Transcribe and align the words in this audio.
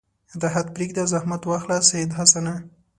راحت 0.41 0.67
پرېږده 0.75 1.03
زحمت 1.13 1.41
واخله 1.45 1.77
سید 1.89 2.11
حسنه. 2.19 2.53